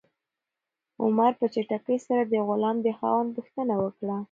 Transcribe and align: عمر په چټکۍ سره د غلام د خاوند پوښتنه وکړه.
عمر 1.03 1.31
په 1.39 1.45
چټکۍ 1.53 1.97
سره 2.07 2.21
د 2.25 2.33
غلام 2.47 2.77
د 2.83 2.87
خاوند 2.97 3.29
پوښتنه 3.37 3.73
وکړه. 3.83 4.15